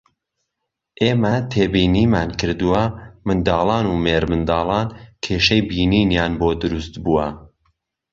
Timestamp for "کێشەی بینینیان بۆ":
5.23-6.49